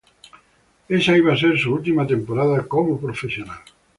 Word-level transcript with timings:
Esa 0.99 1.15
iba 1.17 1.31
a 1.33 1.37
ser 1.37 1.59
su 1.59 1.75
última 1.75 2.07
temporada 2.07 2.65
como 2.67 2.99
profesional. 2.99 3.59